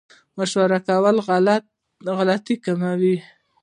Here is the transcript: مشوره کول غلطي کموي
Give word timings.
مشوره 0.37 0.79
کول 0.87 1.15
غلطي 2.17 2.55
کموي 2.63 3.15